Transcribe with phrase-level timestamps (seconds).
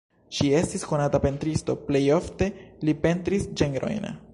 [0.37, 2.51] Ŝi estis konata pentristo, plej ofte
[2.89, 4.15] li pentris ĝenrojn.